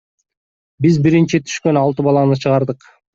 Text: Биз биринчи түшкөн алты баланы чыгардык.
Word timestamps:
Биз 0.85 0.95
биринчи 1.07 1.39
түшкөн 1.49 1.79
алты 1.83 2.07
баланы 2.09 2.39
чыгардык. 2.47 2.89